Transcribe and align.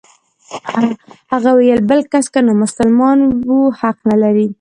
هغه 1.31 1.51
وايي 1.55 1.75
بل 1.89 2.01
کس 2.11 2.25
که 2.33 2.39
نامسلمان 2.47 3.19
و 3.55 3.57
حق 3.79 3.97
نلري. 4.09 4.47